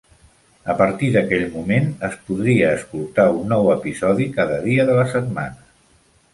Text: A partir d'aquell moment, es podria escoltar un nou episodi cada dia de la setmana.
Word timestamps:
A 0.73 0.75
partir 0.77 1.09
d'aquell 1.15 1.45
moment, 1.57 1.85
es 2.09 2.17
podria 2.31 2.73
escoltar 2.79 3.27
un 3.37 3.47
nou 3.55 3.71
episodi 3.77 4.29
cada 4.41 4.61
dia 4.67 4.91
de 4.91 5.01
la 5.03 5.09
setmana. 5.17 5.73